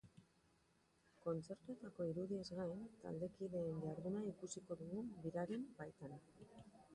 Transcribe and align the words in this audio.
Kontzertuetako 1.25 2.07
irudiez 2.11 2.45
gain, 2.61 2.81
taldekideen 3.03 3.79
jarduna 3.85 4.25
ikusiko 4.31 4.79
dugu 4.81 5.05
biraren 5.27 5.69
baitan. 5.85 6.19